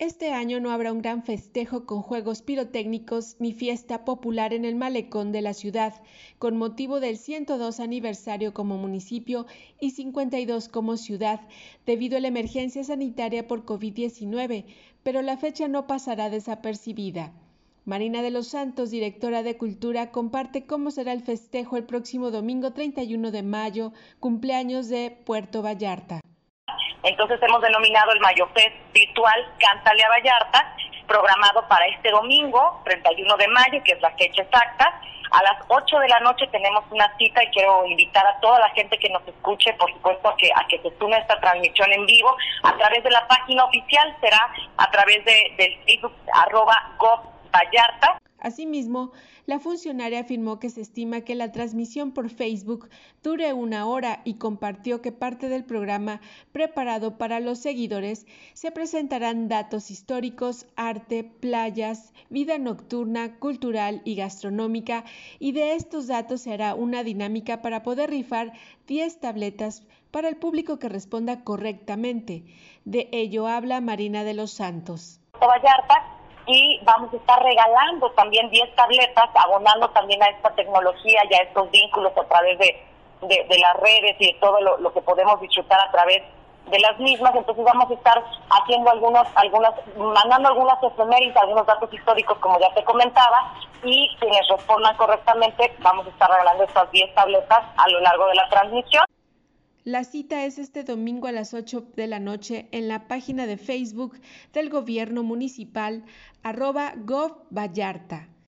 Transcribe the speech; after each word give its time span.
Este 0.00 0.32
año 0.32 0.60
no 0.60 0.70
habrá 0.70 0.94
un 0.94 1.02
gran 1.02 1.24
festejo 1.24 1.84
con 1.84 2.00
juegos 2.00 2.40
pirotécnicos 2.40 3.36
ni 3.38 3.52
fiesta 3.52 4.06
popular 4.06 4.54
en 4.54 4.64
el 4.64 4.74
malecón 4.74 5.30
de 5.30 5.42
la 5.42 5.52
ciudad, 5.52 5.92
con 6.38 6.56
motivo 6.56 7.00
del 7.00 7.18
102 7.18 7.80
aniversario 7.80 8.54
como 8.54 8.78
municipio 8.78 9.44
y 9.78 9.90
52 9.90 10.70
como 10.70 10.96
ciudad, 10.96 11.42
debido 11.84 12.16
a 12.16 12.20
la 12.20 12.28
emergencia 12.28 12.82
sanitaria 12.82 13.46
por 13.46 13.66
COVID-19, 13.66 14.64
pero 15.02 15.20
la 15.20 15.36
fecha 15.36 15.68
no 15.68 15.86
pasará 15.86 16.30
desapercibida. 16.30 17.34
Marina 17.84 18.22
de 18.22 18.30
los 18.30 18.46
Santos, 18.46 18.90
directora 18.90 19.42
de 19.42 19.58
Cultura, 19.58 20.10
comparte 20.12 20.64
cómo 20.64 20.90
será 20.90 21.12
el 21.12 21.20
festejo 21.20 21.76
el 21.76 21.84
próximo 21.84 22.30
domingo 22.30 22.72
31 22.72 23.30
de 23.32 23.42
mayo, 23.42 23.92
cumpleaños 24.18 24.88
de 24.88 25.14
Puerto 25.26 25.60
Vallarta. 25.60 26.19
Entonces 27.02 27.40
hemos 27.42 27.60
denominado 27.62 28.12
el 28.12 28.20
Mayofest 28.20 28.74
virtual 28.92 29.52
Cántale 29.58 30.02
a 30.04 30.08
Vallarta, 30.08 30.76
programado 31.06 31.66
para 31.68 31.86
este 31.86 32.10
domingo, 32.10 32.80
31 32.84 33.36
de 33.36 33.48
mayo, 33.48 33.82
que 33.84 33.92
es 33.92 34.00
la 34.00 34.10
fecha 34.12 34.42
exacta. 34.42 35.00
A 35.30 35.42
las 35.44 35.64
8 35.68 35.98
de 36.00 36.08
la 36.08 36.20
noche 36.20 36.46
tenemos 36.48 36.84
una 36.90 37.16
cita 37.16 37.42
y 37.42 37.48
quiero 37.48 37.86
invitar 37.86 38.26
a 38.26 38.40
toda 38.40 38.58
la 38.58 38.68
gente 38.70 38.98
que 38.98 39.08
nos 39.10 39.26
escuche, 39.26 39.72
por 39.74 39.92
supuesto, 39.92 40.28
a 40.28 40.36
que, 40.36 40.50
a 40.54 40.66
que 40.68 40.78
se 40.80 40.96
sume 40.98 41.16
a 41.16 41.20
esta 41.20 41.38
transmisión 41.40 41.92
en 41.92 42.04
vivo 42.04 42.36
a 42.64 42.76
través 42.76 43.02
de 43.04 43.10
la 43.10 43.26
página 43.28 43.64
oficial, 43.64 44.16
será 44.20 44.40
a 44.76 44.90
través 44.90 45.24
de, 45.24 45.54
del 45.56 45.84
Facebook 45.84 46.14
arroba. 46.32 46.76
Asimismo, 48.40 49.12
la 49.46 49.58
funcionaria 49.58 50.20
afirmó 50.20 50.58
que 50.58 50.70
se 50.70 50.80
estima 50.80 51.20
que 51.20 51.34
la 51.34 51.52
transmisión 51.52 52.12
por 52.12 52.30
Facebook 52.30 52.88
dure 53.22 53.52
una 53.52 53.86
hora 53.86 54.22
y 54.24 54.34
compartió 54.34 55.02
que 55.02 55.12
parte 55.12 55.48
del 55.48 55.64
programa 55.64 56.20
preparado 56.52 57.18
para 57.18 57.40
los 57.40 57.58
seguidores 57.58 58.26
se 58.54 58.70
presentarán 58.70 59.48
datos 59.48 59.90
históricos, 59.90 60.66
arte, 60.76 61.24
playas, 61.24 62.12
vida 62.30 62.58
nocturna, 62.58 63.38
cultural 63.38 64.02
y 64.04 64.14
gastronómica 64.14 65.04
y 65.38 65.52
de 65.52 65.74
estos 65.74 66.06
datos 66.06 66.42
se 66.42 66.52
hará 66.52 66.74
una 66.74 67.04
dinámica 67.04 67.62
para 67.62 67.82
poder 67.82 68.10
rifar 68.10 68.52
10 68.86 69.20
tabletas 69.20 69.82
para 70.10 70.28
el 70.28 70.36
público 70.36 70.78
que 70.78 70.88
responda 70.88 71.44
correctamente. 71.44 72.44
De 72.84 73.08
ello 73.12 73.46
habla 73.46 73.80
Marina 73.80 74.24
de 74.24 74.34
los 74.34 74.50
Santos 74.50 75.20
y 76.52 76.80
vamos 76.82 77.14
a 77.14 77.16
estar 77.16 77.40
regalando 77.42 78.10
también 78.10 78.50
10 78.50 78.74
tabletas, 78.74 79.30
abonando 79.34 79.88
también 79.90 80.20
a 80.20 80.26
esta 80.26 80.50
tecnología 80.50 81.22
y 81.30 81.34
a 81.34 81.42
estos 81.42 81.70
vínculos 81.70 82.12
a 82.16 82.24
través 82.24 82.58
de, 82.58 82.76
de, 83.22 83.58
las 83.58 83.76
redes 83.76 84.16
y 84.18 84.32
de 84.32 84.38
todo 84.40 84.58
lo, 84.60 84.92
que 84.92 85.00
podemos 85.02 85.40
disfrutar 85.40 85.78
a 85.80 85.92
través 85.92 86.22
de 86.66 86.80
las 86.80 86.98
mismas, 86.98 87.34
entonces 87.36 87.64
vamos 87.64 87.88
a 87.88 87.94
estar 87.94 88.24
haciendo 88.50 88.90
algunos, 88.90 89.26
algunas, 89.36 89.74
mandando 89.96 90.48
algunas 90.48 90.82
efemérides, 90.82 91.36
algunos 91.36 91.66
datos 91.66 91.92
históricos 91.92 92.36
como 92.38 92.58
ya 92.58 92.72
te 92.74 92.82
comentaba, 92.82 93.54
y 93.84 94.14
quienes 94.18 94.46
respondan 94.48 94.96
correctamente 94.96 95.72
vamos 95.78 96.06
a 96.06 96.10
estar 96.10 96.30
regalando 96.30 96.64
estas 96.64 96.90
10 96.90 97.14
tabletas 97.14 97.60
a 97.76 97.88
lo 97.90 98.00
largo 98.00 98.26
de 98.26 98.34
la 98.34 98.48
transmisión. 98.48 99.04
La 99.90 100.04
cita 100.04 100.44
es 100.44 100.60
este 100.60 100.84
domingo 100.84 101.26
a 101.26 101.32
las 101.32 101.52
8 101.52 101.94
de 101.96 102.06
la 102.06 102.20
noche 102.20 102.68
en 102.70 102.86
la 102.86 103.08
página 103.08 103.48
de 103.48 103.56
Facebook 103.56 104.20
del 104.52 104.70
Gobierno 104.70 105.24
Municipal 105.24 106.04
arroba 106.44 106.94
Vallarta. 107.50 108.30